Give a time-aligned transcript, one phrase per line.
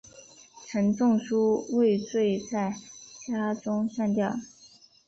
[0.65, 2.73] 陈仲书畏罪在
[3.27, 4.35] 家中上吊。